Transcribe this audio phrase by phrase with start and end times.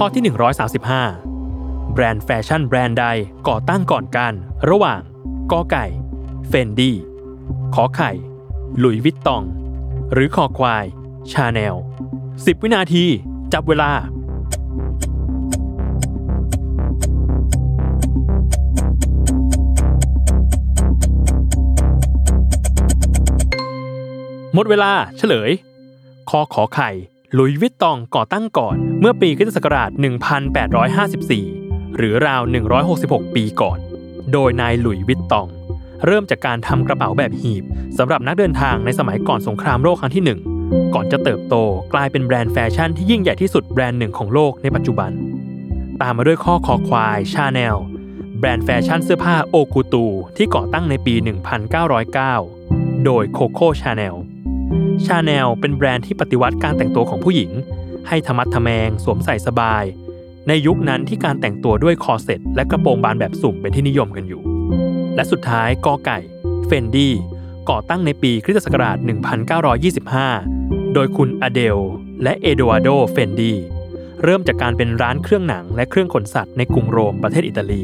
[0.00, 0.24] ข้อที่
[1.08, 3.06] 135 แบรนด์แฟชั่นแบรนด์ใด
[3.48, 4.32] ก่อตั้งก่อนกัน
[4.70, 5.00] ระหว่าง
[5.52, 5.86] กอไก่
[6.48, 6.96] Fendi
[7.74, 8.10] ขอไข่
[8.78, 9.42] Louis Vuitton
[10.12, 10.84] หรือคอควาย
[11.32, 11.74] ชาแนล
[12.18, 13.04] 10 วินาที
[13.52, 13.90] จับเวลา
[24.54, 25.50] หมดเวลาเฉลย
[26.30, 26.90] ขอไข่
[27.34, 29.90] Louis Vuitton ก่อตั้งก่อนเมื่อปีคศักราช
[31.14, 32.42] 1854 หรือราว
[32.88, 33.78] 166 ปีก่อน
[34.32, 35.48] โดยนาย Louis Vuitton
[36.06, 37.64] เริ่มจากการทำกระเป๋าแบบหีบ
[37.98, 41.54] สำหรับนักเดินทางในสมัยก่อนสงครามโลกครั้งที่ 1 ก่อนจะเติบโต
[41.94, 45.10] กลายเป็นแบรนด์แฟชั่นที่ยิ่งใหญ่ที่สุดแบรนด์หนึ่งของโลกในปัจจุบัน
[46.00, 47.76] ตามมาด้วยข้อคอควายชาแนล
[48.38, 50.06] แบรนด์แฟชั่นเสื้อผ้าโอกูตู
[50.36, 51.14] ที่ก่อตั้งในปี
[52.28, 54.16] 1909 โดย Coco Chanel
[55.06, 57.50] Chanel เป็นแบรนด์ที่ปฏิวัติการแต่งตัวของผู้หญิง
[58.08, 59.84] ให้ทะมัดทะแมงสวมใส่สบาย
[60.48, 64.42] ในยุคนั้นที่การแต่งตัวด้วยคอเซ็ตและกระโปรงบานแบบสุ่มเป็นที่นิยมกันอยู่
[65.14, 66.18] และสุดท้ายกอไก่
[66.66, 67.14] Fendi
[67.70, 68.96] ก่อตั้งในปีคริสต์ศักราช
[70.16, 71.78] 1925 โดยคุณอเดล
[72.22, 73.52] และ Edoardo Fendi
[74.24, 77.82] เริ่มจากการเป็นร้านเครื่องหนังและเครื่องขนสัตว์ในกรุงโรมประเทศอิตาลี